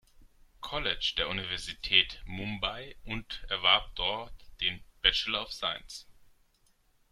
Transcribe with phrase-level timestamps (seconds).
[0.61, 6.07] College der Universität Mumbai und erwarb dort den Bachelor of Science.